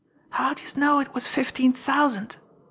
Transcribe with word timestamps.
"How 0.31 0.55
d'youse 0.55 0.75
know 0.75 0.97
it 0.99 1.13
was 1.13 1.27
fifteen 1.27 1.73
thousand?" 1.73 2.37